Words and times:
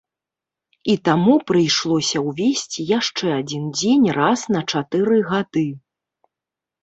І 0.91 0.93
таму 1.07 1.33
прыйшлося 1.49 2.17
ўвесці 2.29 2.85
яшчэ 2.99 3.27
адзін 3.41 3.63
дзень 3.77 4.07
раз 4.19 4.39
на 4.55 4.61
чатыры 4.79 5.17
гады. 5.29 5.67